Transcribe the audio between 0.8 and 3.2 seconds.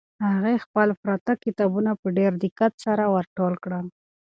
پراته کتابونه په ډېر دقت سره